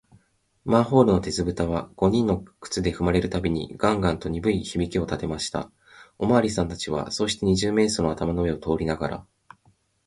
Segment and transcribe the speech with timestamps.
[0.65, 5.69] マンホールの鉄ぶたは、五人の靴でふまれるたびに、ガンガンとにぶい響きをたてました。
[6.17, 9.25] おまわりさんたちは、そうして、二十面相の頭の上を通りながら、